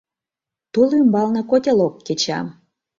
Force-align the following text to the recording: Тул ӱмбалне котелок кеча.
Тул 0.73 0.89
ӱмбалне 0.99 1.41
котелок 1.51 1.93
кеча. 2.05 2.39